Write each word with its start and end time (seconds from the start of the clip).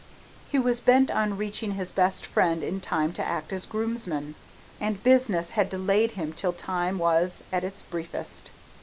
He 0.49 0.57
was 0.57 0.79
bent 0.79 1.11
on 1.11 1.37
reaching 1.37 1.73
his 1.73 1.91
best 1.91 2.25
friend 2.25 2.63
in 2.63 2.79
time 2.81 3.13
to 3.13 3.23
act 3.23 3.53
as 3.53 3.67
groomsman, 3.67 4.33
and 4.79 5.03
business 5.03 5.51
had 5.51 5.69
delayed 5.69 6.13
him 6.13 6.33
till 6.33 6.53
time 6.53 6.97
was 6.97 7.43
at 7.51 7.63
its 7.63 7.83
briefest. 7.83 8.49